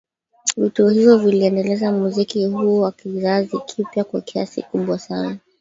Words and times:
Vituo 0.57 0.89
hivyo 0.89 1.17
viliendeleza 1.17 1.91
muziki 1.91 2.45
huu 2.45 2.81
wa 2.81 2.91
kizazi 2.91 3.57
kipya 3.59 4.03
kwa 4.03 4.21
kasi 4.21 4.61
kubwa 4.61 4.99
sana 4.99 5.37